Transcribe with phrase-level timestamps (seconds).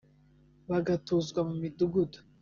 [0.69, 2.19] bagatuzwa mu midugudu